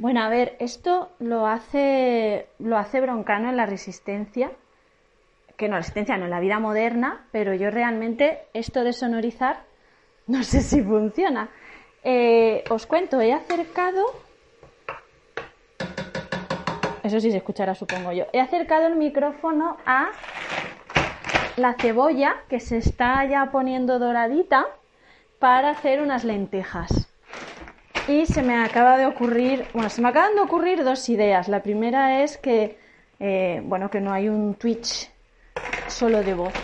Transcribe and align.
Bueno, 0.00 0.22
a 0.22 0.28
ver, 0.28 0.54
esto 0.60 1.10
lo 1.18 1.48
hace, 1.48 2.50
lo 2.60 2.78
hace 2.78 3.00
Broncano 3.00 3.48
en 3.48 3.56
la 3.56 3.66
resistencia, 3.66 4.52
que 5.56 5.68
no, 5.68 5.76
resistencia 5.76 6.16
no, 6.16 6.26
en 6.26 6.30
la 6.30 6.38
vida 6.38 6.60
moderna, 6.60 7.26
pero 7.32 7.52
yo 7.52 7.68
realmente 7.72 8.46
esto 8.54 8.84
de 8.84 8.92
sonorizar 8.92 9.64
no 10.28 10.44
sé 10.44 10.60
si 10.60 10.84
funciona. 10.84 11.50
Eh, 12.04 12.62
os 12.70 12.86
cuento, 12.86 13.20
he 13.20 13.32
acercado, 13.32 14.06
eso 17.02 17.18
sí 17.18 17.32
se 17.32 17.38
escuchará 17.38 17.74
supongo 17.74 18.12
yo, 18.12 18.26
he 18.32 18.40
acercado 18.40 18.86
el 18.86 18.94
micrófono 18.94 19.78
a 19.84 20.10
la 21.56 21.74
cebolla 21.74 22.44
que 22.48 22.60
se 22.60 22.76
está 22.76 23.24
ya 23.24 23.50
poniendo 23.50 23.98
doradita 23.98 24.64
para 25.40 25.70
hacer 25.70 26.00
unas 26.00 26.22
lentejas. 26.22 27.07
Y 28.08 28.24
se 28.24 28.42
me 28.42 28.56
acaba 28.56 28.96
de 28.96 29.04
ocurrir, 29.04 29.66
bueno, 29.74 29.90
se 29.90 30.00
me 30.00 30.08
acaban 30.08 30.34
de 30.34 30.40
ocurrir 30.40 30.82
dos 30.82 31.10
ideas. 31.10 31.46
La 31.46 31.62
primera 31.62 32.22
es 32.22 32.38
que, 32.38 32.78
eh, 33.20 33.60
bueno, 33.66 33.90
que 33.90 34.00
no 34.00 34.14
hay 34.14 34.30
un 34.30 34.54
Twitch 34.54 35.10
solo 35.88 36.22
de 36.22 36.32
voz. 36.32 36.54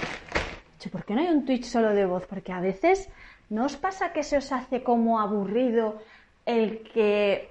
¿Por 0.90 1.04
qué 1.04 1.14
no 1.14 1.20
hay 1.20 1.28
un 1.28 1.44
Twitch 1.44 1.64
solo 1.64 1.90
de 1.90 2.06
voz? 2.06 2.26
Porque 2.26 2.50
a 2.50 2.60
veces 2.60 3.10
no 3.50 3.66
os 3.66 3.76
pasa 3.76 4.14
que 4.14 4.22
se 4.22 4.38
os 4.38 4.52
hace 4.52 4.82
como 4.82 5.20
aburrido 5.20 6.00
el 6.46 6.82
que 6.82 7.50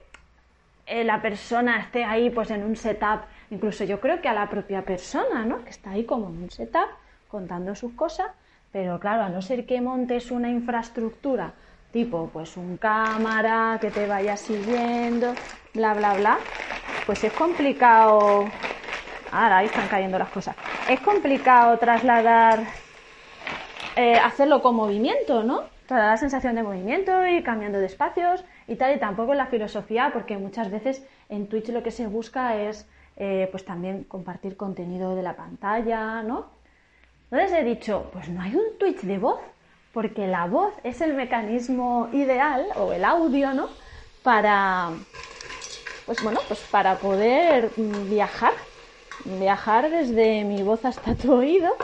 eh, 0.87 1.03
la 1.03 1.21
persona 1.21 1.79
esté 1.79 2.03
ahí 2.03 2.31
pues 2.31 2.49
en 2.49 2.63
un 2.63 2.75
setup, 2.75 3.25
incluso 3.51 3.83
yo 3.83 3.99
creo 3.99 4.21
que 4.21 4.27
a 4.27 4.33
la 4.33 4.49
propia 4.49 4.83
persona, 4.83 5.45
¿no? 5.45 5.63
Que 5.63 5.69
está 5.69 5.91
ahí 5.91 6.03
como 6.03 6.29
en 6.29 6.43
un 6.43 6.49
setup 6.49 6.89
contando 7.27 7.75
sus 7.75 7.93
cosas, 7.93 8.31
pero 8.71 8.99
claro, 8.99 9.21
a 9.21 9.29
no 9.29 9.43
ser 9.43 9.67
que 9.67 9.81
montes 9.81 10.31
una 10.31 10.49
infraestructura 10.49 11.53
tipo 11.93 12.29
pues 12.33 12.57
un 12.57 12.77
cámara 12.77 13.77
que 13.79 13.91
te 13.91 14.07
vaya 14.07 14.35
siguiendo, 14.35 15.35
bla, 15.75 15.93
bla, 15.93 16.15
bla, 16.15 16.39
pues 17.05 17.23
es 17.23 17.31
complicado. 17.33 18.49
Ahora 19.31 19.59
ahí 19.59 19.67
están 19.67 19.87
cayendo 19.87 20.17
las 20.17 20.29
cosas. 20.29 20.55
Es 20.89 20.99
complicado 20.99 21.77
trasladar, 21.77 22.63
eh, 23.95 24.15
hacerlo 24.15 24.61
con 24.61 24.75
movimiento, 24.75 25.43
¿no? 25.43 25.63
Toda 25.87 26.07
la 26.07 26.17
sensación 26.17 26.55
de 26.55 26.63
movimiento 26.63 27.25
y 27.27 27.43
cambiando 27.43 27.77
de 27.77 27.85
espacios 27.85 28.43
y 28.67 28.75
tal, 28.75 28.95
y 28.95 28.99
tampoco 28.99 29.35
la 29.35 29.45
filosofía, 29.45 30.09
porque 30.11 30.37
muchas 30.37 30.71
veces 30.71 31.05
en 31.29 31.47
Twitch 31.47 31.69
lo 31.69 31.83
que 31.83 31.91
se 31.91 32.07
busca 32.07 32.55
es 32.55 32.87
eh, 33.17 33.47
pues 33.51 33.65
también 33.65 34.03
compartir 34.05 34.57
contenido 34.57 35.15
de 35.15 35.21
la 35.21 35.35
pantalla, 35.35 36.23
¿no? 36.23 36.47
Entonces 37.29 37.59
he 37.59 37.63
dicho, 37.63 38.09
pues 38.11 38.29
no 38.29 38.41
hay 38.41 38.55
un 38.55 38.77
Twitch 38.79 39.01
de 39.01 39.17
voz, 39.19 39.39
porque 39.93 40.25
la 40.25 40.47
voz 40.47 40.73
es 40.83 41.01
el 41.01 41.13
mecanismo 41.13 42.09
ideal, 42.11 42.65
o 42.75 42.91
el 42.93 43.05
audio, 43.05 43.53
¿no? 43.53 43.69
Para, 44.23 44.89
pues 46.05 46.21
bueno, 46.23 46.39
pues 46.47 46.59
para 46.71 46.97
poder 46.97 47.69
viajar, 47.77 48.53
viajar 49.23 49.91
desde 49.91 50.43
mi 50.45 50.63
voz 50.63 50.83
hasta 50.83 51.13
tu 51.13 51.33
oído, 51.33 51.75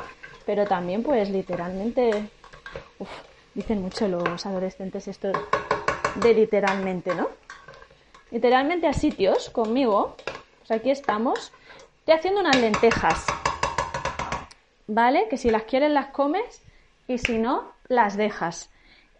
pero 0.45 0.65
también 0.65 1.03
pues 1.03 1.29
literalmente, 1.29 2.29
dicen 3.53 3.81
mucho 3.81 4.07
los 4.07 4.45
adolescentes 4.45 5.07
esto 5.07 5.31
de 6.15 6.33
literalmente, 6.33 7.13
¿no? 7.13 7.29
Literalmente 8.31 8.87
a 8.87 8.93
sitios 8.93 9.51
conmigo, 9.51 10.15
pues 10.59 10.71
aquí 10.71 10.89
estamos, 10.89 11.51
estoy 11.99 12.15
haciendo 12.15 12.41
unas 12.41 12.55
lentejas, 12.55 13.23
¿vale? 14.87 15.27
Que 15.29 15.37
si 15.37 15.51
las 15.51 15.63
quieres 15.63 15.91
las 15.91 16.07
comes 16.07 16.63
y 17.09 17.17
si 17.17 17.39
no, 17.39 17.73
las 17.87 18.15
dejas. 18.15 18.71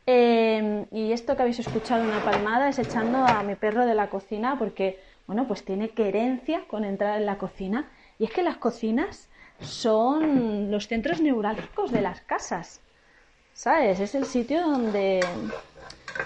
Em, 0.06 0.86
y 0.92 1.12
esto 1.12 1.36
que 1.36 1.42
habéis 1.42 1.58
escuchado 1.58 2.04
una 2.04 2.24
palmada 2.24 2.70
es 2.70 2.78
echando 2.78 3.18
a 3.18 3.42
mi 3.42 3.56
perro 3.56 3.84
de 3.86 3.96
la 3.96 4.12
cocina 4.12 4.58
porque, 4.60 5.00
bueno, 5.26 5.48
pues 5.48 5.66
tiene 5.66 5.90
querencia 5.90 6.66
con 6.68 6.86
entrar 6.86 7.20
en 7.20 7.26
la 7.26 7.40
cocina. 7.40 7.90
Y 8.20 8.26
es 8.26 8.32
que 8.32 8.44
las 8.44 8.58
cocinas 8.58 9.28
son 9.60 10.70
los 10.70 10.88
centros 10.88 11.20
neurálgicos 11.20 11.92
de 11.92 12.02
las 12.02 12.22
casas. 12.22 12.80
¿Sabes? 13.54 14.00
Es 14.00 14.14
el 14.14 14.26
sitio 14.26 14.62
donde, 14.62 15.22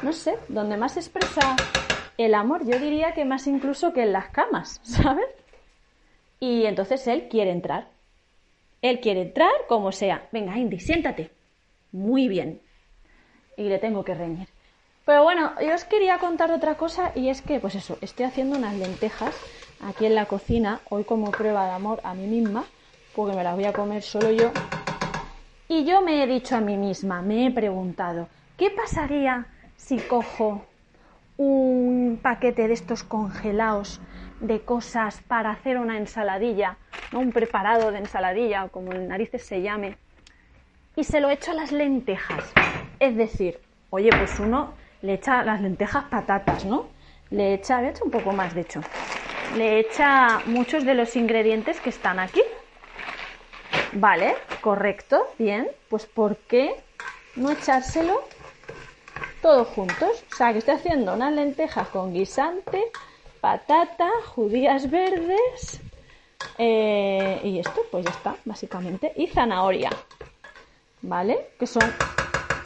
no 0.01 0.11
sé, 0.11 0.35
donde 0.49 0.75
más 0.75 0.93
se 0.93 0.99
expresa 0.99 1.55
el 2.17 2.33
amor. 2.35 2.65
Yo 2.65 2.77
diría 2.77 3.13
que 3.13 3.23
más 3.23 3.47
incluso 3.47 3.93
que 3.93 4.03
en 4.03 4.11
las 4.11 4.27
camas, 4.31 4.81
¿sabes? 4.83 5.29
Y 6.41 6.65
entonces 6.65 7.07
él 7.07 7.29
quiere 7.29 7.51
entrar. 7.51 7.87
Él 8.81 8.99
quiere 8.99 9.21
entrar 9.21 9.53
como 9.69 9.93
sea. 9.93 10.27
Venga, 10.33 10.57
Indy, 10.57 10.77
siéntate 10.81 11.31
muy 11.93 12.27
bien. 12.27 12.59
Y 13.55 13.69
le 13.69 13.79
tengo 13.79 14.03
que 14.03 14.13
reñir. 14.13 14.49
Pero 15.05 15.23
bueno, 15.23 15.53
yo 15.61 15.73
os 15.73 15.85
quería 15.85 16.17
contar 16.17 16.51
otra 16.51 16.75
cosa 16.75 17.11
y 17.15 17.29
es 17.29 17.41
que, 17.41 17.59
pues 17.59 17.75
eso, 17.75 17.97
estoy 18.01 18.25
haciendo 18.25 18.57
unas 18.57 18.75
lentejas 18.75 19.35
aquí 19.81 20.05
en 20.05 20.15
la 20.15 20.25
cocina, 20.25 20.81
hoy 20.89 21.03
como 21.03 21.31
prueba 21.31 21.65
de 21.65 21.71
amor 21.71 22.01
a 22.03 22.13
mí 22.13 22.25
misma, 22.25 22.65
porque 23.15 23.35
me 23.35 23.43
las 23.43 23.55
voy 23.55 23.65
a 23.65 23.73
comer 23.73 24.01
solo 24.01 24.31
yo. 24.31 24.51
Y 25.67 25.85
yo 25.85 26.01
me 26.01 26.23
he 26.23 26.27
dicho 26.27 26.55
a 26.55 26.61
mí 26.61 26.77
misma, 26.77 27.21
me 27.21 27.47
he 27.47 27.51
preguntado, 27.51 28.27
¿qué 28.57 28.69
pasaría 28.69 29.47
si 29.75 29.97
cojo 29.97 30.65
un 31.37 32.19
paquete 32.21 32.67
de 32.67 32.73
estos 32.73 33.03
congelados 33.03 33.99
de 34.39 34.61
cosas 34.61 35.21
para 35.27 35.51
hacer 35.51 35.77
una 35.77 35.97
ensaladilla, 35.97 36.77
¿no? 37.11 37.19
un 37.19 37.31
preparado 37.31 37.91
de 37.91 37.99
ensaladilla, 37.99 38.65
o 38.65 38.69
como 38.69 38.93
en 38.93 39.07
narices 39.07 39.45
se 39.45 39.61
llame, 39.61 39.97
y 40.95 41.03
se 41.03 41.19
lo 41.19 41.29
echo 41.29 41.51
a 41.51 41.55
las 41.55 41.71
lentejas. 41.71 42.43
Es 42.99 43.15
decir, 43.15 43.59
oye, 43.89 44.09
pues 44.17 44.39
uno 44.39 44.73
le 45.01 45.13
echa 45.13 45.39
a 45.39 45.43
las 45.43 45.61
lentejas 45.61 46.05
patatas, 46.05 46.65
¿no? 46.65 46.87
Le 47.29 47.53
echa, 47.53 47.81
le 47.81 47.89
echa 47.89 48.03
un 48.03 48.11
poco 48.11 48.31
más 48.31 48.53
de 48.53 48.61
hecho, 48.61 48.81
le 49.57 49.79
echa 49.79 50.41
muchos 50.45 50.85
de 50.85 50.93
los 50.93 51.15
ingredientes 51.15 51.79
que 51.79 51.89
están 51.89 52.19
aquí. 52.19 52.41
Vale, 53.93 54.35
correcto, 54.61 55.27
bien, 55.37 55.67
pues 55.89 56.05
¿por 56.05 56.37
qué 56.37 56.75
no 57.35 57.51
echárselo 57.51 58.21
todos 59.41 59.67
juntos? 59.67 60.23
O 60.31 60.35
sea, 60.35 60.51
que 60.51 60.59
estoy 60.59 60.75
haciendo 60.75 61.13
unas 61.13 61.33
lentejas 61.33 61.87
con 61.89 62.13
guisante, 62.13 62.83
patata, 63.41 64.09
judías 64.25 64.89
verdes 64.89 65.81
eh, 66.57 67.39
y 67.43 67.59
esto, 67.59 67.81
pues 67.91 68.05
ya 68.05 68.11
está, 68.11 68.35
básicamente, 68.45 69.11
y 69.15 69.27
zanahoria. 69.27 69.89
¿Vale? 71.03 71.37
Que 71.59 71.67
son, 71.67 71.83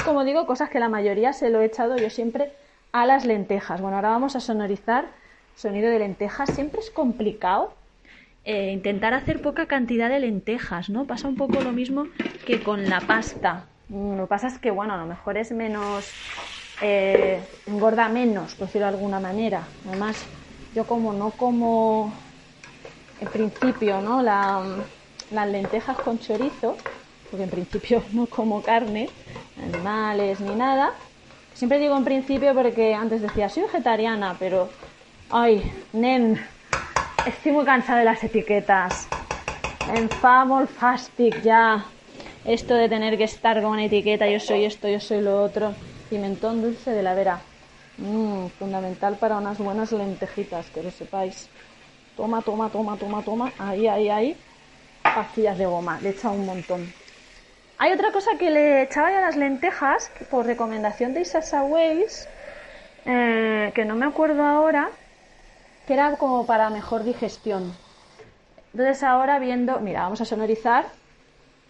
como 0.05 0.23
digo, 0.23 0.45
cosas 0.45 0.69
que 0.69 0.79
la 0.79 0.87
mayoría 0.87 1.33
se 1.33 1.49
lo 1.49 1.61
he 1.61 1.65
echado 1.65 1.97
yo 1.97 2.09
siempre 2.09 2.53
a 2.93 3.05
las 3.05 3.25
lentejas. 3.25 3.81
Bueno, 3.81 3.97
ahora 3.97 4.09
vamos 4.09 4.37
a 4.37 4.39
sonorizar 4.39 5.07
sonido 5.55 5.89
de 5.89 5.99
lentejas. 5.99 6.49
Siempre 6.51 6.79
es 6.79 6.89
complicado 6.89 7.73
eh, 8.45 8.71
intentar 8.71 9.13
hacer 9.13 9.41
poca 9.41 9.65
cantidad 9.65 10.07
de 10.07 10.19
lentejas, 10.21 10.89
¿no? 10.89 11.05
Pasa 11.05 11.27
un 11.27 11.35
poco 11.35 11.61
lo 11.61 11.73
mismo 11.73 12.07
que 12.45 12.63
con 12.63 12.87
la 12.87 13.01
pasta. 13.01 13.65
Mm, 13.89 14.15
lo 14.15 14.23
que 14.23 14.29
pasa 14.29 14.47
es 14.47 14.57
que, 14.59 14.71
bueno, 14.71 14.93
a 14.93 14.97
lo 14.97 15.05
mejor 15.05 15.35
es 15.37 15.51
menos, 15.51 16.09
eh, 16.81 17.41
engorda 17.65 18.07
menos, 18.07 18.55
por 18.55 18.67
decirlo 18.67 18.87
de 18.87 18.93
alguna 18.93 19.19
manera. 19.19 19.67
Además, 19.85 20.23
yo 20.73 20.85
como 20.85 21.11
no 21.11 21.31
como, 21.31 22.13
en 23.19 23.27
principio, 23.27 23.99
¿no? 23.99 24.21
las 24.21 25.47
lentejas 25.49 25.97
con 25.97 26.19
chorizo, 26.19 26.77
porque 27.29 27.43
en 27.43 27.49
principio 27.49 28.03
no 28.13 28.25
como 28.25 28.61
carne, 28.61 29.09
animales 29.61 30.39
ni 30.39 30.55
nada. 30.55 30.91
Siempre 31.53 31.79
digo 31.79 31.97
en 31.97 32.03
principio 32.03 32.53
porque 32.53 32.93
antes 32.93 33.21
decía 33.21 33.49
soy 33.49 33.63
vegetariana, 33.63 34.35
pero 34.39 34.69
ay, 35.31 35.71
nen, 35.93 36.39
estoy 37.25 37.51
muy 37.51 37.65
cansada 37.65 37.99
de 37.99 38.05
las 38.05 38.23
etiquetas. 38.23 39.07
Enfamo 39.95 40.67
fastic 40.67 41.41
ya. 41.41 41.85
Esto 42.45 42.75
de 42.75 42.87
tener 42.87 43.17
que 43.17 43.23
estar 43.23 43.61
con 43.61 43.71
una 43.71 43.85
etiqueta, 43.85 44.27
yo 44.29 44.39
soy 44.39 44.65
esto, 44.65 44.87
yo 44.87 44.99
soy 44.99 45.21
lo 45.21 45.41
otro. 45.41 45.73
Pimentón 46.09 46.61
dulce 46.61 46.91
de 46.91 47.03
la 47.03 47.13
vera. 47.13 47.41
Mmm, 47.97 48.47
fundamental 48.59 49.17
para 49.17 49.37
unas 49.37 49.57
buenas 49.57 49.91
lentejitas, 49.91 50.69
que 50.69 50.83
lo 50.83 50.91
sepáis. 50.91 51.49
Toma, 52.15 52.41
toma, 52.41 52.69
toma, 52.69 52.95
toma, 52.97 53.21
toma. 53.21 53.51
Ahí, 53.57 53.87
ahí, 53.87 54.09
ahí. 54.09 54.37
Pastillas 55.03 55.57
de 55.57 55.65
goma. 55.65 55.99
Le 56.01 56.09
he 56.09 56.11
echado 56.11 56.35
un 56.35 56.45
montón. 56.45 56.93
Hay 57.79 57.91
otra 57.91 58.11
cosa 58.11 58.37
que 58.39 58.49
le 58.49 58.81
echaba 58.81 59.09
a 59.09 59.21
las 59.21 59.35
lentejas, 59.35 60.09
por 60.31 60.47
recomendación 60.47 61.13
de 61.13 61.21
Isasa 61.21 61.63
Weiss, 61.63 62.27
eh, 63.05 63.71
que 63.75 63.85
no 63.85 63.95
me 63.95 64.07
acuerdo 64.07 64.43
ahora, 64.43 64.89
que 65.85 65.93
era 65.93 66.17
como 66.17 66.47
para 66.47 66.71
mejor 66.71 67.03
digestión. 67.03 67.75
Entonces 68.73 69.03
ahora 69.03 69.37
viendo, 69.37 69.79
mira, 69.79 70.01
vamos 70.01 70.21
a 70.21 70.25
sonorizar. 70.25 70.87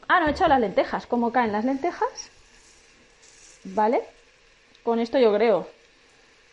Ah, 0.08 0.22
no 0.22 0.28
he 0.28 0.32
echado 0.32 0.50
las 0.50 0.62
lentejas. 0.62 1.06
¿Cómo 1.08 1.34
caen 1.34 1.52
las 1.52 1.66
lentejas? 1.66 2.32
¿Vale? 3.66 4.02
Con 4.84 5.00
esto 5.00 5.20
yo 5.20 5.34
creo 5.34 5.68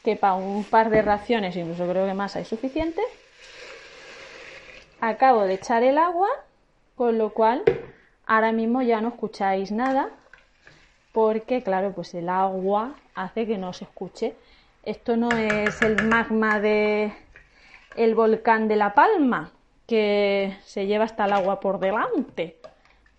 que 0.03 0.17
para 0.17 0.35
un 0.35 0.65
par 0.65 0.91
de 0.91 1.01
raciones, 1.01 1.55
incluso 1.55 1.89
creo 1.89 2.07
que 2.07 2.15
más 2.15 2.35
hay 2.35 2.45
suficiente. 2.45 3.01
Acabo 5.01 5.43
de 5.43 5.55
echar 5.55 5.85
el 5.85 5.97
agua, 5.97 6.29
con 6.97 7.19
lo 7.19 7.31
cual 7.31 7.63
Ahora 8.27 8.53
mismo 8.53 8.83
ya 8.83 9.01
no 9.01 9.09
escucháis 9.09 9.71
nada 9.73 10.11
porque, 11.13 11.63
claro, 11.63 11.93
pues 11.93 12.15
el 12.15 12.29
agua 12.29 12.95
hace 13.15 13.47
que 13.47 13.59
no 13.59 13.73
se 13.73 13.85
escuche. 13.85 14.35
Esto 14.83 15.17
no 15.17 15.31
es 15.37 15.81
el 15.83 16.03
magma 16.03 16.61
de 16.61 17.13
volcán 18.15 18.69
de 18.69 18.77
La 18.77 18.95
Palma, 18.95 19.53
que 19.87 20.57
se 20.65 20.87
lleva 20.87 21.05
hasta 21.05 21.27
el 21.27 21.33
agua 21.33 21.61
por 21.61 21.79
delante. 21.79 22.57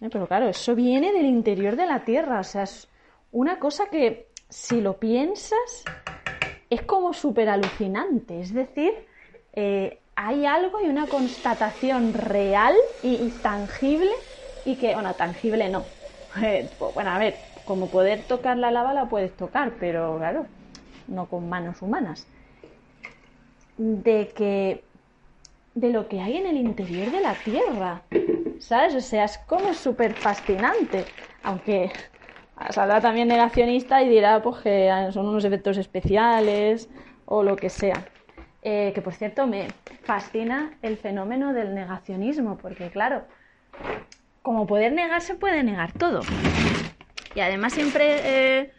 Eh, 0.01 0.09
pero 0.11 0.27
claro, 0.27 0.49
eso 0.49 0.75
viene 0.75 1.13
del 1.13 1.25
interior 1.25 1.75
de 1.75 1.85
la 1.85 2.03
Tierra, 2.03 2.39
o 2.39 2.43
sea, 2.43 2.63
es 2.63 2.89
una 3.31 3.59
cosa 3.59 3.87
que 3.87 4.27
si 4.49 4.81
lo 4.81 4.97
piensas 4.97 5.87
es 6.69 6.81
como 6.81 7.13
súper 7.13 7.49
alucinante, 7.49 8.39
es 8.39 8.53
decir, 8.53 8.93
eh, 9.53 9.99
hay 10.15 10.45
algo 10.45 10.81
y 10.81 10.87
una 10.87 11.07
constatación 11.07 12.13
real 12.13 12.75
y, 13.03 13.29
tangible 13.41 14.11
y 14.65 14.75
que, 14.75 14.93
bueno, 14.93 15.13
tangible 15.15 15.69
no. 15.69 15.85
Eh, 16.41 16.69
pues, 16.77 16.93
bueno, 16.93 17.11
a 17.11 17.17
ver, 17.17 17.39
como 17.63 17.89
poder 17.89 18.23
tocar 18.27 18.57
la 18.57 18.69
lava 18.69 18.93
la 18.93 19.07
puedes 19.07 19.37
tocar, 19.37 19.71
pero 19.79 20.17
claro, 20.17 20.47
no 21.07 21.27
con 21.29 21.47
manos 21.47 21.81
humanas. 21.81 22.27
De 23.77 24.27
que 24.35 24.83
de 25.75 25.89
lo 25.89 26.07
que 26.07 26.21
hay 26.21 26.37
en 26.37 26.47
el 26.47 26.57
interior 26.57 27.11
de 27.11 27.21
la 27.21 27.35
Tierra. 27.43 28.01
¿Sabes? 28.59 28.95
O 28.95 29.01
sea, 29.01 29.25
es 29.25 29.37
como 29.39 29.73
súper 29.73 30.13
fascinante. 30.13 31.05
Aunque 31.43 31.91
saldrá 32.71 33.01
también 33.01 33.27
negacionista 33.27 34.01
y 34.01 34.09
dirá 34.09 34.41
pues 34.41 34.61
que 34.61 34.89
son 35.11 35.27
unos 35.27 35.45
efectos 35.45 35.77
especiales 35.77 36.89
o 37.25 37.43
lo 37.43 37.55
que 37.55 37.69
sea. 37.69 38.07
Eh, 38.61 38.91
que 38.95 39.01
por 39.01 39.13
cierto 39.13 39.45
me 39.47 39.67
fascina 40.05 40.77
el 40.81 40.97
fenómeno 40.97 41.53
del 41.53 41.75
negacionismo, 41.75 42.57
porque 42.57 42.89
claro, 42.89 43.23
como 44.45 44.67
poder 44.67 44.93
negar 44.93 45.21
se 45.21 45.33
puede 45.33 45.63
negar 45.63 45.91
todo. 45.91 46.21
Y 47.33 47.39
además 47.39 47.73
siempre 47.73 48.19
eh, 48.23 48.71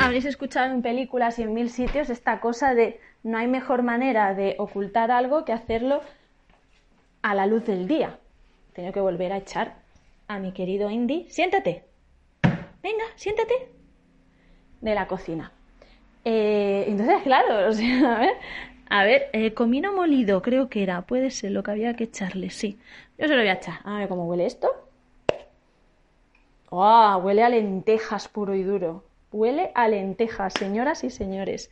habréis 0.00 0.26
escuchado 0.26 0.70
en 0.70 0.82
películas 0.82 1.38
y 1.38 1.42
en 1.42 1.54
mil 1.54 1.70
sitios 1.70 2.10
esta 2.10 2.40
cosa 2.40 2.74
de 2.74 3.00
no 3.22 3.38
hay 3.38 3.48
mejor 3.48 3.82
manera 3.82 4.34
de 4.34 4.54
ocultar 4.58 5.10
algo 5.10 5.46
que 5.46 5.54
hacerlo 5.54 6.02
a 7.22 7.34
la 7.34 7.46
luz 7.46 7.64
del 7.64 7.88
día. 7.88 8.18
Tengo 8.74 8.92
que 8.92 9.00
volver 9.00 9.32
a 9.32 9.38
echar 9.38 9.76
a 10.28 10.38
mi 10.38 10.52
querido 10.52 10.90
Indy. 10.90 11.26
Siéntate. 11.30 11.84
Venga, 12.82 13.04
siéntate. 13.16 13.54
De 14.82 14.94
la 14.94 15.06
cocina. 15.06 15.52
Eh, 16.24 16.84
entonces, 16.86 17.22
claro, 17.22 17.54
a 18.08 18.18
ver, 18.18 18.34
a 18.92 19.04
ver 19.04 19.30
eh, 19.32 19.54
comino 19.54 19.94
molido, 19.94 20.42
creo 20.42 20.68
que 20.68 20.82
era. 20.82 21.00
Puede 21.00 21.30
ser 21.30 21.52
lo 21.52 21.62
que 21.62 21.70
había 21.70 21.96
que 21.96 22.04
echarle, 22.04 22.50
sí. 22.50 22.78
Yo 23.16 23.26
se 23.26 23.34
lo 23.34 23.40
voy 23.40 23.48
a 23.48 23.54
echar. 23.54 23.80
A 23.84 24.00
ver 24.00 24.08
cómo 24.08 24.26
huele 24.26 24.44
esto. 24.44 24.68
¡Oh! 26.68 27.16
Huele 27.24 27.42
a 27.42 27.48
lentejas 27.48 28.28
puro 28.28 28.54
y 28.54 28.62
duro. 28.62 29.02
Huele 29.32 29.72
a 29.74 29.88
lentejas, 29.88 30.52
señoras 30.52 31.04
y 31.04 31.10
señores. 31.10 31.70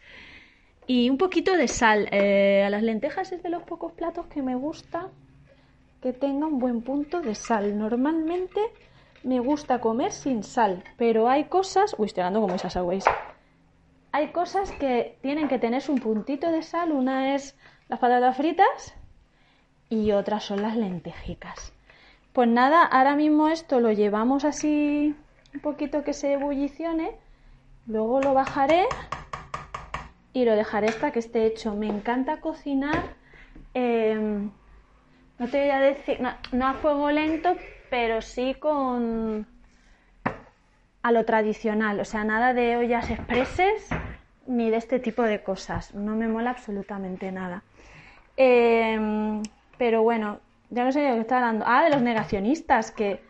Y 0.86 1.10
un 1.10 1.18
poquito 1.18 1.58
de 1.58 1.68
sal. 1.68 2.08
Eh, 2.10 2.64
a 2.64 2.70
las 2.70 2.82
lentejas 2.82 3.32
es 3.32 3.42
de 3.42 3.50
los 3.50 3.64
pocos 3.64 3.92
platos 3.92 4.24
que 4.28 4.40
me 4.40 4.54
gusta 4.54 5.10
que 6.00 6.14
tenga 6.14 6.46
un 6.46 6.58
buen 6.58 6.80
punto 6.80 7.20
de 7.20 7.34
sal. 7.34 7.78
Normalmente 7.78 8.62
me 9.24 9.40
gusta 9.40 9.78
comer 9.78 10.12
sin 10.12 10.42
sal, 10.42 10.82
pero 10.96 11.28
hay 11.28 11.44
cosas... 11.44 11.94
Uy, 11.98 12.06
estoy 12.06 12.22
hablando 12.22 12.40
como 12.40 12.54
esas 12.54 12.76
agües. 12.76 13.04
Hay 14.12 14.28
cosas 14.32 14.72
que 14.72 15.18
tienen 15.22 15.48
que 15.48 15.58
tener 15.58 15.82
un 15.88 15.98
puntito 15.98 16.50
de 16.50 16.62
sal. 16.62 16.92
Una 16.92 17.34
es 17.34 17.56
las 17.88 18.00
patatas 18.00 18.36
fritas 18.36 18.94
y 19.88 20.12
otras 20.12 20.44
son 20.44 20.62
las 20.62 20.76
lentejicas. 20.76 21.72
Pues 22.32 22.48
nada, 22.48 22.84
ahora 22.84 23.16
mismo 23.16 23.48
esto 23.48 23.80
lo 23.80 23.92
llevamos 23.92 24.44
así 24.44 25.14
un 25.54 25.60
poquito 25.60 26.04
que 26.04 26.12
se 26.12 26.34
ebullicione. 26.34 27.12
Luego 27.86 28.20
lo 28.20 28.34
bajaré 28.34 28.86
y 30.32 30.44
lo 30.44 30.54
dejaré 30.54 30.88
hasta 30.88 31.10
que 31.10 31.18
esté 31.18 31.46
hecho. 31.46 31.74
Me 31.74 31.88
encanta 31.88 32.40
cocinar, 32.40 33.14
em, 33.74 34.50
no 35.38 35.48
te 35.48 35.60
voy 35.60 35.70
a 35.70 35.80
decir, 35.80 36.20
no, 36.52 36.66
a 36.66 36.74
fuego 36.74 37.10
lento, 37.10 37.56
pero 37.90 38.22
sí 38.22 38.54
con 38.54 39.46
a 41.02 41.12
lo 41.12 41.24
tradicional, 41.24 41.98
o 41.98 42.04
sea, 42.04 42.24
nada 42.24 42.52
de 42.52 42.76
ollas 42.76 43.10
expreses 43.10 43.88
ni 44.50 44.68
de 44.68 44.76
este 44.76 44.98
tipo 44.98 45.22
de 45.22 45.42
cosas. 45.42 45.94
No 45.94 46.16
me 46.16 46.28
mola 46.28 46.50
absolutamente 46.50 47.30
nada. 47.32 47.62
Em, 48.36 49.42
pero 49.78 50.02
bueno, 50.02 50.40
ya 50.70 50.84
no 50.84 50.92
sé 50.92 51.00
de 51.00 51.14
qué 51.14 51.20
está 51.20 51.36
hablando. 51.36 51.64
Ah, 51.66 51.84
de 51.84 51.90
los 51.90 52.02
negacionistas, 52.02 52.90
que 52.90 53.20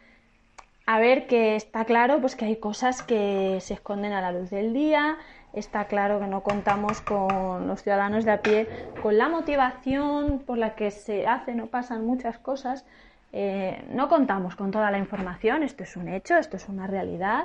a 0.87 0.99
ver, 0.99 1.27
que 1.27 1.57
está 1.57 1.85
claro 1.85 2.21
pues 2.21 2.35
que 2.35 2.47
hay 2.47 2.57
cosas 2.57 3.03
que 3.03 3.59
se 3.61 3.75
esconden 3.75 4.13
a 4.13 4.21
la 4.21 4.33
luz 4.33 4.51
del 4.51 4.73
día, 4.73 5.19
está 5.53 5.85
claro 5.85 6.19
que 6.21 6.27
no 6.27 6.43
contamos 6.43 7.01
con 7.01 7.69
los 7.69 7.83
ciudadanos 7.83 8.25
de 8.25 8.33
a 8.33 8.43
pie, 8.43 8.69
con 9.03 9.17
la 9.19 9.29
motivación 9.29 10.41
por 10.41 10.59
la 10.59 10.75
que 10.75 10.91
se 10.91 11.27
hacen 11.29 11.61
o 11.61 11.67
pasan 11.67 12.05
muchas 12.05 12.39
cosas. 12.39 12.85
Eh, 13.33 13.85
no 13.93 14.09
contamos 14.09 14.57
con 14.57 14.71
toda 14.73 14.91
la 14.91 14.99
información, 14.99 15.63
esto 15.63 15.85
es 15.85 15.97
un 15.97 16.09
hecho, 16.09 16.37
esto 16.37 16.57
es 16.57 16.69
una 16.69 16.87
realidad 16.87 17.45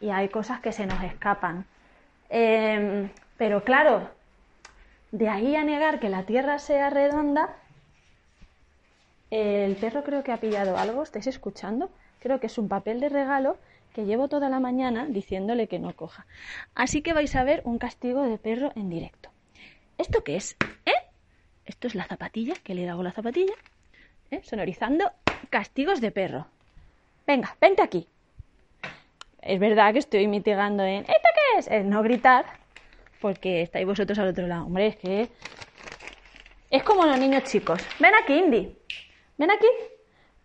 y 0.00 0.10
hay 0.10 0.28
cosas 0.28 0.60
que 0.60 0.72
se 0.72 0.86
nos 0.86 1.02
escapan. 1.02 1.66
Em, 2.28 3.10
pero 3.36 3.64
claro, 3.64 4.10
de 5.12 5.28
ahí 5.28 5.56
a 5.56 5.64
negar 5.64 6.00
que 6.00 6.08
la 6.08 6.24
Tierra 6.24 6.58
sea 6.58 6.90
redonda, 6.90 7.56
el 9.30 9.76
perro 9.76 10.04
creo 10.04 10.22
que 10.22 10.32
ha 10.32 10.38
pillado 10.38 10.76
algo, 10.78 11.02
¿estáis 11.02 11.26
escuchando? 11.26 11.90
Creo 12.20 12.40
que 12.40 12.46
es 12.46 12.58
un 12.58 12.68
papel 12.68 13.00
de 13.00 13.08
regalo 13.08 13.58
que 13.94 14.04
llevo 14.04 14.28
toda 14.28 14.48
la 14.48 14.60
mañana 14.60 15.06
diciéndole 15.06 15.68
que 15.68 15.78
no 15.78 15.94
coja. 15.94 16.26
Así 16.74 17.02
que 17.02 17.12
vais 17.12 17.34
a 17.36 17.44
ver 17.44 17.62
un 17.64 17.78
castigo 17.78 18.22
de 18.22 18.38
perro 18.38 18.72
en 18.76 18.90
directo. 18.90 19.30
¿Esto 19.98 20.22
qué 20.24 20.36
es? 20.36 20.56
¿Eh? 20.86 20.92
Esto 21.66 21.88
es 21.88 21.94
la 21.94 22.06
zapatilla, 22.06 22.54
que 22.62 22.74
le 22.74 22.84
he 22.84 22.86
dado 22.86 23.02
la 23.02 23.12
zapatilla, 23.12 23.54
¿eh? 24.30 24.40
sonorizando 24.42 25.10
castigos 25.50 26.00
de 26.00 26.10
perro. 26.10 26.46
Venga, 27.26 27.56
vente 27.60 27.82
aquí. 27.82 28.06
Es 29.42 29.60
verdad 29.60 29.92
que 29.92 29.98
estoy 29.98 30.26
mitigando 30.26 30.82
en 30.82 31.00
¿esto 31.00 31.28
qué 31.34 31.37
es? 31.58 31.84
No 31.84 32.02
gritar, 32.02 32.46
porque 33.20 33.62
estáis 33.62 33.86
vosotros 33.86 34.18
al 34.18 34.28
otro 34.28 34.46
lado. 34.46 34.66
Hombre, 34.66 34.86
es 34.88 34.96
que 34.96 35.28
es 36.70 36.82
como 36.82 37.06
los 37.06 37.18
niños 37.18 37.44
chicos. 37.44 37.80
Ven 37.98 38.12
aquí, 38.22 38.34
Indy. 38.34 38.76
Ven 39.36 39.50
aquí. 39.50 39.66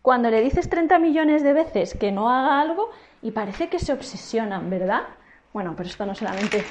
Cuando 0.02 0.30
le 0.30 0.42
dices 0.42 0.70
30 0.70 1.00
millones 1.00 1.44
de 1.44 1.54
veces 1.54 1.96
que 1.96 2.12
no 2.12 2.30
haga 2.30 2.60
algo, 2.60 2.90
y 3.22 3.32
parece 3.32 3.70
que 3.70 3.80
se 3.80 3.94
obsesionan, 3.94 4.70
¿verdad? 4.70 5.04
Bueno, 5.54 5.74
pero 5.78 5.88
esto 5.88 6.06
no 6.06 6.14
solamente 6.14 6.64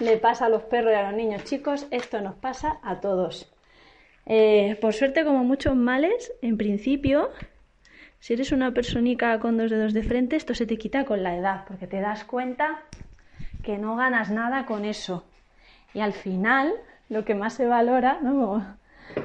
le 0.00 0.16
pasa 0.16 0.46
a 0.46 0.48
los 0.48 0.62
perros 0.62 0.92
y 0.92 0.94
a 0.94 1.02
los 1.02 1.14
niños 1.14 1.44
chicos, 1.44 1.86
esto 1.90 2.20
nos 2.20 2.36
pasa 2.36 2.78
a 2.82 3.00
todos. 3.00 3.52
Eh, 4.26 4.78
por 4.80 4.92
suerte, 4.94 5.24
como 5.24 5.42
muchos 5.42 5.74
males, 5.74 6.32
en 6.40 6.56
principio, 6.56 7.30
si 8.20 8.34
eres 8.34 8.52
una 8.52 8.72
personita 8.72 9.38
con 9.40 9.58
dos 9.58 9.70
dedos 9.70 9.92
de 9.92 10.04
frente, 10.04 10.36
esto 10.36 10.54
se 10.54 10.66
te 10.66 10.78
quita 10.78 11.04
con 11.04 11.24
la 11.24 11.36
edad, 11.36 11.64
porque 11.66 11.88
te 11.88 12.00
das 12.00 12.24
cuenta 12.24 12.82
que 13.62 13.78
no 13.78 13.96
ganas 13.96 14.30
nada 14.30 14.66
con 14.66 14.84
eso. 14.84 15.24
Y 15.94 16.00
al 16.00 16.12
final, 16.12 16.72
lo 17.08 17.24
que 17.24 17.34
más 17.34 17.54
se 17.54 17.66
valora, 17.66 18.18
¿no? 18.22 18.76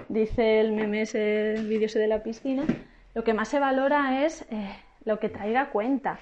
dice 0.10 0.60
el 0.60 0.74
meme 0.74 1.03
ese 1.03 1.56
vídeo 1.63 1.88
de 1.94 2.08
la 2.08 2.24
piscina, 2.24 2.63
lo 3.13 3.24
que 3.24 3.34
más 3.34 3.48
se 3.48 3.60
valora 3.60 4.25
es 4.25 4.46
eh, 4.50 4.75
lo 5.06 5.20
que 5.20 5.29
traiga 5.29 5.70
cuenta. 5.70 6.20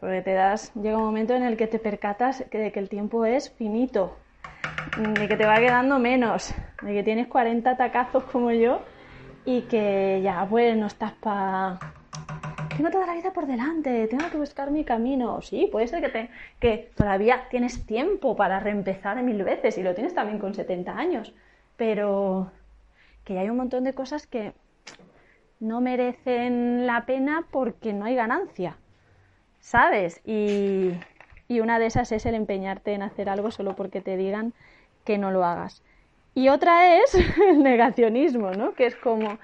Porque 0.00 0.20
te 0.20 0.34
das, 0.34 0.72
llega 0.74 0.98
un 0.98 1.04
momento 1.04 1.34
en 1.34 1.42
el 1.42 1.56
que 1.56 1.66
te 1.66 1.78
percatas 1.78 2.44
de 2.50 2.72
que 2.72 2.78
el 2.78 2.90
tiempo 2.90 3.24
es 3.24 3.50
finito, 3.50 4.18
de 4.98 5.28
que 5.28 5.36
te 5.36 5.46
va 5.46 5.56
quedando 5.56 5.98
menos, 5.98 6.54
de 6.82 6.92
que 6.92 7.02
tienes 7.02 7.26
40 7.26 7.76
tacazos 7.76 8.24
como 8.24 8.50
yo 8.50 8.82
y 9.46 9.62
que 9.62 10.20
ya 10.22 10.46
pues 10.48 10.76
no 10.76 10.86
estás 10.86 11.12
para... 11.12 11.78
Tengo 12.78 12.90
toda 12.90 13.06
la 13.06 13.14
vida 13.14 13.34
por 13.34 13.46
delante, 13.46 14.08
tengo 14.08 14.30
que 14.30 14.38
buscar 14.38 14.70
mi 14.70 14.84
camino. 14.84 15.42
Sí, 15.42 15.68
puede 15.70 15.86
ser 15.86 16.00
que, 16.00 16.08
te, 16.08 16.30
que 16.58 16.90
todavía 16.96 17.48
tienes 17.50 17.84
tiempo 17.84 18.36
para 18.36 18.60
reempezar 18.60 19.22
mil 19.22 19.44
veces 19.44 19.76
y 19.76 19.82
lo 19.82 19.94
tienes 19.94 20.14
también 20.14 20.38
con 20.38 20.54
70 20.54 20.96
años, 20.96 21.34
pero 21.76 22.50
que 23.24 23.38
hay 23.38 23.50
un 23.50 23.58
montón 23.58 23.84
de 23.84 23.92
cosas 23.92 24.26
que 24.26 24.54
no 25.60 25.82
merecen 25.82 26.86
la 26.86 27.04
pena 27.04 27.46
porque 27.50 27.92
no 27.92 28.06
hay 28.06 28.14
ganancia. 28.14 28.78
¿sabes? 29.68 30.22
Y, 30.24 30.92
una 31.60 31.78
de 31.78 31.86
esas 31.86 32.10
es 32.12 32.24
el 32.26 32.34
empeñarte 32.34 32.92
en 32.92 33.02
hacer 33.02 33.28
algo 33.28 33.50
solo 33.50 33.74
porque 33.74 34.00
te 34.00 34.16
digan 34.16 34.54
que 35.04 35.18
no 35.18 35.30
lo 35.30 35.44
hagas. 35.44 35.82
Y 36.34 36.48
otra 36.48 36.96
es 36.96 37.14
el 37.48 37.62
negacionismo, 37.62 38.52
¿no? 38.52 38.74
Que 38.74 38.86
es 38.86 38.96
como 38.96 39.38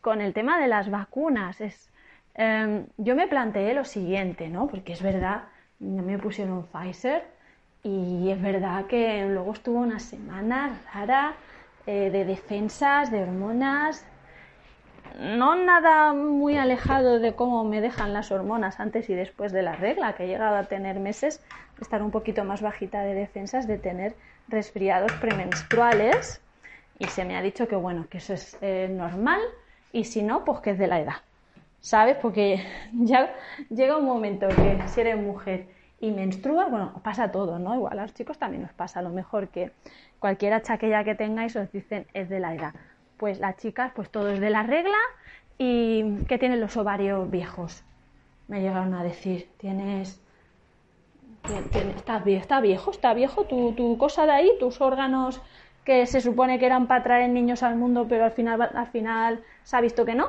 con 0.00 0.20
el 0.20 0.32
tema 0.32 0.58
de 0.60 0.68
las 0.68 0.90
vacunas. 0.90 1.60
Es, 1.60 1.90
em, 2.36 2.86
yo 2.96 3.14
me 3.16 3.26
planteé 3.26 3.74
lo 3.74 3.84
siguiente, 3.84 4.48
¿no? 4.48 4.66
Porque 4.68 4.92
es 4.92 5.02
verdad, 5.02 5.44
me 5.78 6.18
pusieron 6.18 6.66
Pfizer 6.66 7.24
y 7.82 8.30
es 8.30 8.40
verdad 8.40 8.86
que 8.86 9.24
luego 9.26 9.52
estuvo 9.52 9.78
una 9.78 9.98
semana 9.98 10.80
rara 10.92 11.34
eh, 11.86 12.10
de 12.10 12.24
defensas, 12.24 13.10
de 13.10 13.22
hormonas, 13.22 14.04
no 15.18 15.54
nada 15.54 16.12
muy 16.12 16.56
alejado 16.56 17.18
de 17.20 17.34
cómo 17.34 17.64
me 17.64 17.80
dejan 17.80 18.12
las 18.12 18.30
hormonas 18.30 18.80
antes 18.80 19.08
y 19.08 19.14
después 19.14 19.52
de 19.52 19.62
la 19.62 19.74
regla, 19.76 20.14
que 20.14 20.24
he 20.24 20.26
llegado 20.26 20.56
a 20.56 20.64
tener 20.64 21.00
meses 21.00 21.42
estar 21.80 22.02
un 22.02 22.10
poquito 22.10 22.44
más 22.44 22.60
bajita 22.60 23.02
de 23.02 23.14
defensas, 23.14 23.66
de 23.66 23.78
tener 23.78 24.16
resfriados 24.48 25.12
premenstruales. 25.14 26.42
Y 26.98 27.06
se 27.08 27.24
me 27.24 27.36
ha 27.36 27.42
dicho 27.42 27.68
que 27.68 27.76
bueno, 27.76 28.08
que 28.08 28.18
eso 28.18 28.34
es 28.34 28.56
eh, 28.62 28.88
normal 28.90 29.40
y 29.92 30.04
si 30.04 30.22
no, 30.22 30.44
pues 30.44 30.60
que 30.60 30.70
es 30.70 30.78
de 30.78 30.86
la 30.86 31.00
edad. 31.00 31.16
¿Sabes? 31.86 32.16
Porque 32.16 32.64
ya 32.92 33.32
llega 33.70 33.96
un 33.96 34.06
momento 34.06 34.48
que 34.48 34.88
si 34.88 35.00
eres 35.00 35.16
mujer 35.16 35.68
y 36.00 36.10
menstruas, 36.10 36.68
bueno, 36.68 36.90
os 36.96 37.00
pasa 37.00 37.30
todo, 37.30 37.60
¿no? 37.60 37.76
Igual 37.76 38.00
a 38.00 38.02
los 38.02 38.12
chicos 38.12 38.40
también 38.40 38.64
os 38.64 38.72
pasa, 38.72 38.98
a 38.98 39.02
lo 39.02 39.10
mejor 39.10 39.50
que 39.50 39.70
cualquier 40.18 40.52
achaquilla 40.54 41.04
que 41.04 41.14
tengáis 41.14 41.54
os 41.54 41.70
dicen 41.70 42.08
es 42.12 42.28
de 42.28 42.40
la 42.40 42.56
edad. 42.56 42.74
Pues 43.18 43.38
las 43.38 43.56
chicas, 43.58 43.92
pues 43.94 44.10
todo 44.10 44.30
es 44.30 44.40
de 44.40 44.50
la 44.50 44.64
regla 44.64 44.98
y 45.58 46.24
que 46.24 46.38
tienen 46.38 46.60
los 46.60 46.76
ovarios 46.76 47.30
viejos. 47.30 47.84
Me 48.48 48.62
llegaron 48.62 48.92
a 48.94 49.04
decir, 49.04 49.48
tienes 49.56 50.20
está, 51.96 52.16
está 52.26 52.60
viejo, 52.60 52.90
está 52.90 53.14
viejo 53.14 53.44
tu, 53.44 53.74
tu, 53.74 53.96
cosa 53.96 54.26
de 54.26 54.32
ahí, 54.32 54.50
tus 54.58 54.80
órganos 54.80 55.40
que 55.84 56.04
se 56.06 56.20
supone 56.20 56.58
que 56.58 56.66
eran 56.66 56.88
para 56.88 57.04
traer 57.04 57.30
niños 57.30 57.62
al 57.62 57.76
mundo, 57.76 58.06
pero 58.08 58.24
al 58.24 58.32
final, 58.32 58.60
al 58.74 58.88
final 58.88 59.44
se 59.62 59.76
ha 59.76 59.80
visto 59.80 60.04
que 60.04 60.16
no, 60.16 60.26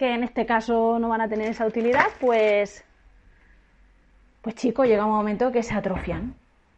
que 0.00 0.14
en 0.14 0.24
este 0.24 0.46
caso 0.46 0.98
no 0.98 1.10
van 1.10 1.20
a 1.20 1.28
tener 1.28 1.50
esa 1.50 1.66
utilidad, 1.66 2.06
pues, 2.20 2.82
pues 4.40 4.54
chico, 4.54 4.86
llega 4.86 5.04
un 5.04 5.12
momento 5.12 5.52
que 5.52 5.62
se 5.62 5.74
atrofian, 5.74 6.36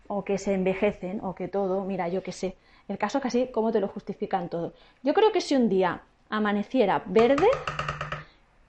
o 0.08 0.24
que 0.24 0.38
se 0.38 0.54
envejecen, 0.54 1.20
o 1.22 1.32
que 1.32 1.46
todo, 1.46 1.84
mira, 1.84 2.08
yo 2.08 2.24
qué 2.24 2.32
sé. 2.32 2.56
El 2.88 2.98
caso 2.98 3.18
es 3.18 3.22
que 3.22 3.28
así, 3.28 3.50
¿cómo 3.54 3.70
te 3.70 3.78
lo 3.78 3.86
justifican 3.86 4.48
todo? 4.48 4.74
Yo 5.04 5.14
creo 5.14 5.30
que 5.30 5.40
si 5.40 5.54
un 5.54 5.68
día 5.68 6.00
amaneciera 6.30 7.04
verde, 7.06 7.46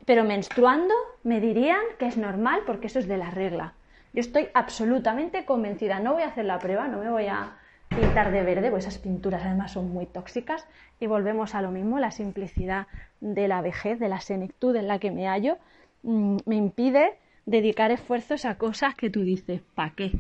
pero 0.06 0.24
menstruando, 0.24 0.94
me 1.24 1.42
dirían 1.42 1.82
que 1.98 2.06
es 2.06 2.18
normal 2.18 2.62
porque 2.68 2.86
eso 2.86 3.00
es 3.00 3.08
de 3.08 3.18
la 3.18 3.32
regla. 3.32 3.74
Yo 4.14 4.20
estoy 4.20 4.50
absolutamente 4.54 5.46
convencida, 5.46 5.98
no 6.00 6.14
voy 6.14 6.22
a 6.22 6.28
hacer 6.28 6.46
la 6.46 6.60
prueba, 6.60 6.88
no 6.88 7.00
me 7.00 7.10
voy 7.10 7.26
a 7.26 7.58
pintar 7.90 8.32
de 8.32 8.44
verde, 8.44 8.72
pues 8.72 8.86
esas 8.86 9.00
pinturas 9.00 9.44
además 9.44 9.72
son 9.72 9.92
muy 9.92 10.06
tóxicas 10.06 10.68
y 11.00 11.08
volvemos 11.08 11.56
a 11.56 11.62
lo 11.62 11.72
mismo, 11.72 12.00
la 12.00 12.12
simplicidad 12.12 12.88
de 13.22 13.48
la 13.48 13.62
vejez, 13.62 14.00
de 14.00 14.10
la 14.10 14.20
senectud 14.20 14.76
en 14.76 14.88
la 14.88 15.00
que 15.00 15.12
me 15.12 15.28
hallo, 15.28 15.58
mm, 16.04 16.38
me 16.46 16.56
impide 16.56 17.18
dedicar 17.46 17.92
esfuerzos 17.92 18.46
a 18.46 18.58
cosas 18.58 18.96
que 18.96 19.10
tú 19.10 19.22
dices, 19.22 19.62
¿para 19.76 19.92
qué? 19.92 20.12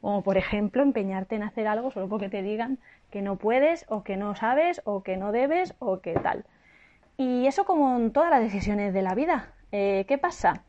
Como 0.00 0.22
por 0.22 0.38
ejemplo 0.38 0.82
empeñarte 0.82 1.36
en 1.36 1.42
hacer 1.42 1.66
algo 1.66 1.90
solo 1.90 2.08
porque 2.08 2.28
te 2.28 2.42
digan 2.42 2.78
que 3.10 3.22
no 3.22 3.36
puedes 3.36 3.84
o 3.88 4.02
que 4.02 4.16
no 4.16 4.34
sabes 4.34 4.80
o 4.84 5.02
que 5.02 5.16
no 5.16 5.32
debes 5.32 5.74
o 5.78 6.00
que 6.00 6.14
tal. 6.14 6.44
Y 7.16 7.46
eso 7.46 7.64
como 7.64 7.96
en 7.96 8.12
todas 8.12 8.30
las 8.30 8.40
decisiones 8.40 8.94
de 8.94 9.02
la 9.02 9.14
vida. 9.14 9.52
Eh, 9.72 10.06
¿Qué 10.08 10.16
pasa? 10.16 10.62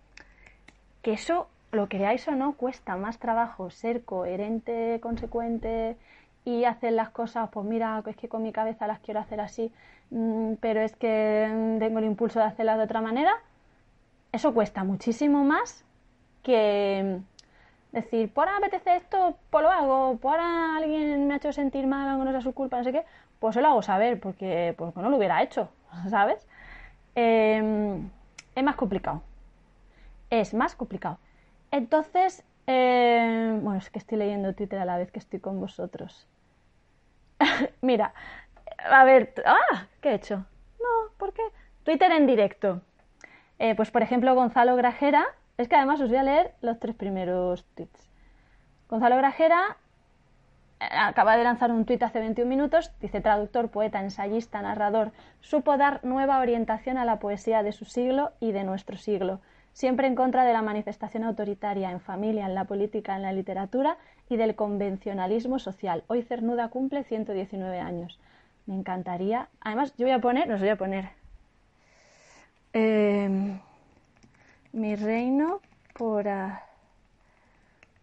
Que 1.01 1.13
eso 1.13 1.48
lo 1.72 1.88
creáis 1.88 2.27
o 2.27 2.31
no, 2.31 2.58
cuesta 2.58 2.98
más 2.98 3.20
trabajo 3.20 3.70
ser 3.70 4.03
coherente, 4.03 5.00
consecuente 5.01 5.96
y 6.45 6.65
hacer 6.65 6.93
las 6.93 7.10
cosas, 7.10 7.50
pues 7.51 7.65
mira, 7.65 8.01
es 8.05 8.15
que 8.15 8.29
con 8.29 8.43
mi 8.43 8.51
cabeza 8.51 8.88
las 8.88 9.00
quiero 9.00 9.19
hacer 9.19 9.39
así, 9.41 9.71
mm, 10.10 10.53
pero 10.60 10.81
es 10.81 10.95
que 10.95 11.48
mm, 11.50 11.79
tengo 11.79 12.00
el 12.00 12.05
impulso 12.05 12.39
de 12.39 12.45
hacerlas 12.45 12.77
de 12.77 12.83
otra 12.83 13.01
manera. 13.01 13.33
Eso 14.31 14.53
cuesta 14.53 14.83
muchísimo 14.83 15.43
más 15.43 15.83
que 16.43 17.21
mm, 17.21 17.95
decir, 17.95 18.33
por 18.33 18.48
ahora 18.48 18.57
apetece 18.65 18.95
esto, 18.95 19.38
pues 19.50 19.63
lo 19.63 19.71
hago, 19.71 20.17
por 20.17 20.39
ahora 20.39 20.77
alguien 20.77 21.27
me 21.27 21.33
ha 21.36 21.38
hecho 21.38 21.53
sentir 21.53 21.88
mal, 21.88 22.07
algo 22.07 22.24
no 22.25 22.36
es 22.36 22.43
su 22.43 22.53
culpa, 22.53 22.77
no 22.77 22.83
sé 22.83 22.91
qué, 22.91 23.05
pues 23.39 23.55
se 23.55 23.62
lo 23.62 23.69
hago 23.69 23.81
saber, 23.81 24.19
porque, 24.19 24.74
porque 24.77 25.01
no 25.01 25.10
lo 25.10 25.17
hubiera 25.17 25.41
hecho, 25.43 25.69
¿sabes? 26.10 26.48
Em, 27.15 28.10
es 28.55 28.63
más 28.63 28.75
complicado. 28.75 29.21
Es 30.29 30.53
más 30.53 30.75
complicado. 30.75 31.17
Entonces, 31.71 32.43
eh, 32.68 33.60
bueno, 33.62 33.80
es 33.80 33.89
que 33.89 34.00
estoy 34.00 34.18
leyendo 34.18 34.53
Twitter 34.53 34.80
a 34.80 34.86
la 34.86 34.98
vez 34.98 35.12
que 35.12 35.20
estoy 35.20 35.39
con 35.39 35.60
vosotros. 35.60 36.27
Mira, 37.82 38.13
a 38.77 39.03
ver, 39.03 39.34
¡ah! 39.46 39.88
¿Qué 40.01 40.10
he 40.10 40.15
hecho? 40.15 40.46
No, 40.80 41.13
¿por 41.18 41.34
qué? 41.34 41.44
Twitter 41.84 42.12
en 42.12 42.27
directo. 42.27 42.82
Eh, 43.60 43.75
pues, 43.75 43.91
por 43.91 44.01
ejemplo, 44.01 44.34
Gonzalo 44.36 44.75
Grajera, 44.75 45.25
es 45.58 45.68
que 45.68 45.75
además 45.75 46.01
os 46.01 46.10
voy 46.10 46.18
a 46.18 46.24
leer 46.24 46.53
los 46.62 46.80
tres 46.80 46.96
primeros 46.96 47.65
tweets. 47.75 48.10
Gonzalo 48.89 49.18
Grajera 49.18 49.77
eh, 50.80 50.86
acaba 50.91 51.38
de 51.38 51.44
lanzar 51.44 51.72
un 51.72 51.86
tuit 51.86 52.01
hace 52.03 52.20
21 52.20 52.50
minutos, 52.50 52.91
dice 53.00 53.22
traductor, 53.22 53.70
poeta, 53.70 54.00
ensayista, 54.01 54.62
narrador, 54.62 55.12
supo 55.39 55.77
dar 55.77 56.03
nueva 56.03 56.39
orientación 56.39 56.98
a 56.98 57.06
la 57.06 57.20
poesía 57.20 57.63
de 57.63 57.72
su 57.72 57.86
siglo 57.86 58.32
y 58.39 58.51
de 58.51 58.63
nuestro 58.63 58.98
siglo 58.98 59.41
siempre 59.73 60.07
en 60.07 60.15
contra 60.15 60.43
de 60.45 60.53
la 60.53 60.61
manifestación 60.61 61.23
autoritaria 61.23 61.91
en 61.91 61.99
familia, 61.99 62.45
en 62.45 62.55
la 62.55 62.65
política, 62.65 63.15
en 63.15 63.21
la 63.21 63.33
literatura 63.33 63.97
y 64.29 64.37
del 64.37 64.55
convencionalismo 64.55 65.59
social. 65.59 66.03
Hoy 66.07 66.23
Cernuda 66.23 66.69
cumple 66.69 67.03
119 67.03 67.79
años. 67.79 68.19
Me 68.65 68.75
encantaría. 68.75 69.49
Además, 69.61 69.93
yo 69.97 70.05
voy 70.05 70.13
a 70.13 70.19
poner, 70.19 70.47
nos 70.47 70.59
voy 70.59 70.69
a 70.69 70.75
poner 70.75 71.09
em, 72.73 73.59
mi 74.71 74.95
reino 74.95 75.61
por, 75.93 76.25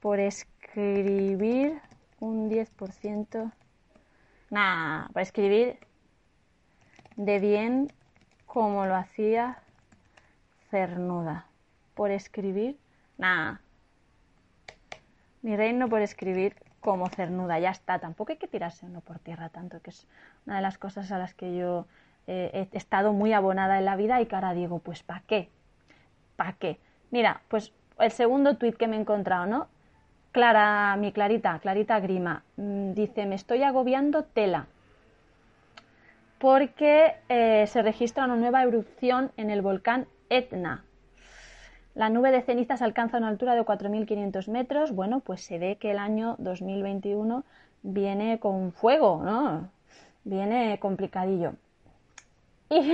por 0.00 0.20
escribir 0.20 1.80
un 2.20 2.50
10%. 2.50 3.52
Nah, 4.50 5.08
por 5.08 5.22
escribir 5.22 5.78
de 7.16 7.38
bien 7.38 7.92
como 8.46 8.86
lo 8.86 8.94
hacía 8.94 9.58
Cernuda 10.70 11.48
por 11.98 12.12
escribir, 12.12 12.78
nada. 13.16 13.60
Mi 15.42 15.56
reino 15.56 15.88
por 15.88 16.00
escribir 16.00 16.54
como 16.78 17.08
cernuda, 17.08 17.58
ya 17.58 17.70
está. 17.70 17.98
Tampoco 17.98 18.30
hay 18.30 18.38
que 18.38 18.46
tirarse 18.46 18.86
uno 18.86 19.00
por 19.00 19.18
tierra 19.18 19.48
tanto, 19.48 19.82
que 19.82 19.90
es 19.90 20.06
una 20.46 20.54
de 20.56 20.62
las 20.62 20.78
cosas 20.78 21.10
a 21.10 21.18
las 21.18 21.34
que 21.34 21.56
yo 21.56 21.86
eh, 22.28 22.68
he 22.72 22.76
estado 22.78 23.12
muy 23.12 23.32
abonada 23.32 23.80
en 23.80 23.84
la 23.84 23.96
vida 23.96 24.20
y 24.20 24.26
que 24.26 24.36
ahora 24.36 24.54
digo, 24.54 24.78
pues 24.78 25.02
¿para 25.02 25.22
qué? 25.26 25.48
¿Para 26.36 26.52
qué? 26.52 26.78
Mira, 27.10 27.42
pues 27.48 27.72
el 27.98 28.12
segundo 28.12 28.56
tuit 28.58 28.76
que 28.76 28.86
me 28.86 28.94
he 28.94 29.00
encontrado, 29.00 29.46
¿no? 29.46 29.66
Clara, 30.30 30.94
mi 30.98 31.10
Clarita, 31.10 31.58
Clarita 31.58 31.98
Grima, 31.98 32.44
mm, 32.58 32.92
dice, 32.92 33.26
me 33.26 33.34
estoy 33.34 33.64
agobiando 33.64 34.22
tela 34.22 34.68
porque 36.38 37.16
eh, 37.28 37.66
se 37.66 37.82
registra 37.82 38.26
una 38.26 38.36
nueva 38.36 38.62
erupción 38.62 39.32
en 39.36 39.50
el 39.50 39.62
volcán 39.62 40.06
Etna. 40.30 40.84
La 41.98 42.10
nube 42.10 42.30
de 42.30 42.42
cenizas 42.42 42.80
alcanza 42.80 43.18
una 43.18 43.26
altura 43.26 43.56
de 43.56 43.62
4.500 43.62 44.48
metros. 44.52 44.92
Bueno, 44.92 45.18
pues 45.18 45.40
se 45.40 45.58
ve 45.58 45.78
que 45.80 45.90
el 45.90 45.98
año 45.98 46.36
2021 46.38 47.42
viene 47.82 48.38
con 48.38 48.70
fuego, 48.70 49.20
¿no? 49.24 49.68
Viene 50.22 50.78
complicadillo. 50.78 51.54
Y 52.70 52.92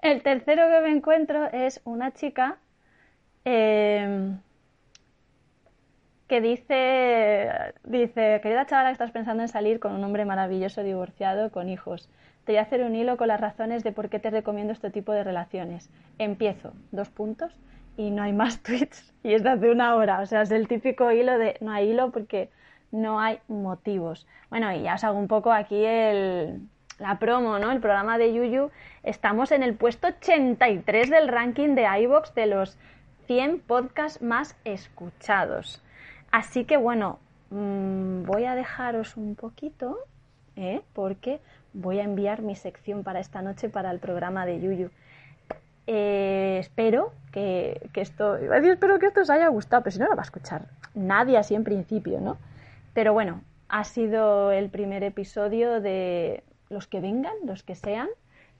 el 0.00 0.22
tercero 0.22 0.62
que 0.70 0.80
me 0.80 0.96
encuentro 0.96 1.50
es 1.52 1.82
una 1.84 2.12
chica 2.12 2.56
em, 3.44 4.38
que 6.26 6.40
dice, 6.40 7.50
dice, 7.82 8.40
querida 8.42 8.64
chavala, 8.64 8.90
estás 8.90 9.10
pensando 9.10 9.42
en 9.42 9.48
salir 9.48 9.80
con 9.80 9.92
un 9.92 10.02
hombre 10.02 10.24
maravilloso, 10.24 10.82
divorciado, 10.82 11.50
con 11.50 11.68
hijos. 11.68 12.08
Te 12.46 12.52
voy 12.52 12.58
a 12.58 12.62
hacer 12.62 12.84
un 12.84 12.96
hilo 12.96 13.18
con 13.18 13.28
las 13.28 13.40
razones 13.40 13.84
de 13.84 13.92
por 13.92 14.08
qué 14.08 14.18
te 14.18 14.30
recomiendo 14.30 14.72
este 14.72 14.88
tipo 14.88 15.12
de 15.12 15.24
relaciones. 15.24 15.90
Empiezo, 16.18 16.72
dos 16.90 17.10
puntos 17.10 17.54
y 17.96 18.10
no 18.10 18.22
hay 18.22 18.32
más 18.32 18.58
tweets 18.62 19.12
y 19.22 19.34
es 19.34 19.42
de 19.42 19.50
hace 19.50 19.70
una 19.70 19.96
hora. 19.96 20.20
O 20.20 20.26
sea, 20.26 20.42
es 20.42 20.50
el 20.50 20.68
típico 20.68 21.10
hilo 21.10 21.38
de 21.38 21.56
no 21.60 21.72
hay 21.72 21.90
hilo 21.90 22.10
porque 22.10 22.50
no 22.92 23.20
hay 23.20 23.38
motivos. 23.48 24.26
Bueno, 24.50 24.72
y 24.72 24.82
ya 24.82 24.94
os 24.94 25.04
hago 25.04 25.18
un 25.18 25.28
poco 25.28 25.52
aquí 25.52 25.84
el, 25.84 26.60
la 26.98 27.18
promo, 27.18 27.58
¿no? 27.58 27.72
El 27.72 27.80
programa 27.80 28.18
de 28.18 28.32
Yuyu. 28.32 28.70
Estamos 29.02 29.50
en 29.50 29.62
el 29.62 29.74
puesto 29.74 30.08
83 30.08 31.10
del 31.10 31.28
ranking 31.28 31.74
de 31.74 31.86
iVoox 32.02 32.34
de 32.34 32.46
los 32.46 32.78
100 33.26 33.60
podcasts 33.60 34.22
más 34.22 34.56
escuchados. 34.64 35.82
Así 36.30 36.64
que 36.64 36.76
bueno, 36.76 37.18
mm, 37.50 38.24
voy 38.24 38.44
a 38.44 38.54
dejaros 38.54 39.16
un 39.16 39.34
poquito, 39.34 39.98
¿eh? 40.56 40.82
porque 40.92 41.40
voy 41.72 41.98
a 41.98 42.04
enviar 42.04 42.42
mi 42.42 42.54
sección 42.54 43.02
para 43.02 43.20
esta 43.20 43.42
noche 43.42 43.68
para 43.68 43.90
el 43.90 43.98
programa 43.98 44.46
de 44.46 44.60
Yuyu. 44.60 44.90
Eh, 45.86 46.58
espero 46.60 47.12
que, 47.32 47.80
esto, 47.94 48.32
a 48.32 48.38
decir, 48.38 48.72
espero 48.72 48.98
que 48.98 49.06
esto 49.06 49.20
os 49.20 49.30
haya 49.30 49.48
gustado, 49.48 49.82
pero 49.82 49.92
si 49.92 49.98
no 49.98 50.06
lo 50.06 50.16
va 50.16 50.22
a 50.22 50.24
escuchar 50.24 50.66
nadie 50.94 51.36
así 51.36 51.54
en 51.54 51.64
principio, 51.64 52.20
¿no? 52.20 52.38
Pero 52.94 53.12
bueno, 53.12 53.42
ha 53.68 53.84
sido 53.84 54.52
el 54.52 54.70
primer 54.70 55.02
episodio 55.02 55.80
de 55.80 56.44
los 56.70 56.86
que 56.86 57.00
vengan, 57.00 57.34
los 57.44 57.62
que 57.62 57.74
sean, 57.74 58.08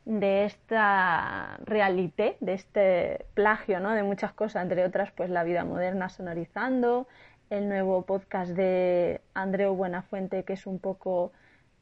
de 0.04 0.44
esta 0.44 1.58
realité, 1.64 2.36
de 2.40 2.54
este 2.54 3.26
plagio, 3.34 3.80
¿no? 3.80 3.92
De 3.92 4.02
muchas 4.02 4.32
cosas, 4.32 4.62
entre 4.62 4.84
otras, 4.84 5.10
pues 5.12 5.30
la 5.30 5.44
vida 5.44 5.64
moderna 5.64 6.08
sonorizando, 6.08 7.06
el 7.48 7.68
nuevo 7.68 8.02
podcast 8.02 8.52
de 8.52 9.20
Andreu 9.32 9.74
Buenafuente, 9.74 10.44
que 10.44 10.54
es 10.54 10.66
un 10.66 10.78
poco 10.78 11.32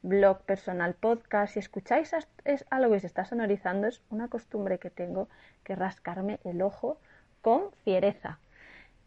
blog 0.03 0.41
personal 0.41 0.93
podcast. 0.93 1.53
Si 1.53 1.59
escucháis 1.59 2.13
es 2.45 2.65
algo 2.69 2.93
que 2.93 2.99
se 2.99 3.07
está 3.07 3.25
sonorizando, 3.25 3.87
es 3.87 4.01
una 4.09 4.27
costumbre 4.27 4.77
que 4.77 4.89
tengo 4.89 5.27
que 5.63 5.75
rascarme 5.75 6.39
el 6.43 6.61
ojo 6.61 6.97
con 7.41 7.71
fiereza. 7.83 8.37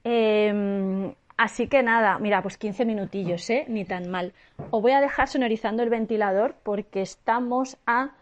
Em, 0.05 1.15
Así 1.37 1.69
que 1.69 1.83
nada, 1.83 2.19
mira, 2.19 2.41
pues 2.41 2.57
15 2.57 2.87
minutillos, 2.87 3.49
¿eh? 3.51 3.67
Ni 3.69 3.85
tan 3.85 4.11
mal. 4.11 4.33
Os 4.71 4.81
voy 4.81 4.93
a 4.93 5.03
dejar 5.03 5.29
sonorizando 5.29 5.83
el 5.83 5.91
ventilador 5.91 6.55
porque 6.63 7.03
estamos 7.03 7.77
a 7.87 8.13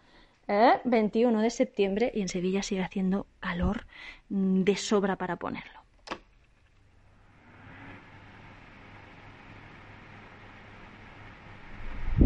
21 0.85 1.39
¿eh? 1.39 1.43
de 1.43 1.51
septiembre 1.51 2.13
y 2.13 2.23
en 2.23 2.29
Sevilla 2.29 2.63
sigue 2.63 2.83
haciendo 2.83 3.27
calor 3.41 3.87
mm, 4.31 4.63
de 4.63 4.77
sobra 4.77 5.17
para 5.17 5.37
ponerlo. 5.37 5.84